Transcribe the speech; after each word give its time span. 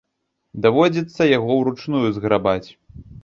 Даводзіцца 0.63 1.27
яго 1.37 1.51
ўручную 1.59 2.03
зграбаць. 2.17 2.69